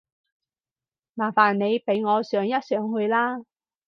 [1.13, 3.41] 麻煩你俾我上一上去啦